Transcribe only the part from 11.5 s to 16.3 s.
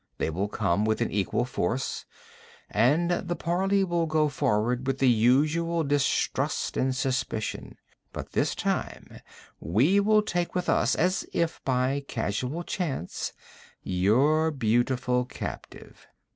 by casual chance, your beautiful captive.'